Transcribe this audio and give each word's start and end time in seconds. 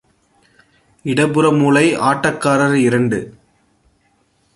இடப்புற 1.05 1.51
முனை 1.51 1.83
ஆட்டக்காரர் 2.09 2.77
இரண்டு. 2.87 3.19